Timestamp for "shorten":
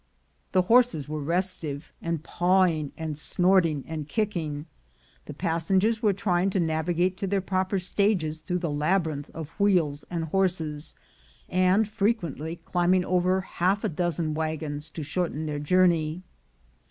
15.03-15.45